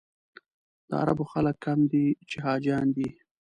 [0.87, 3.09] د عربو خلک کم دي چې حاجیان دي.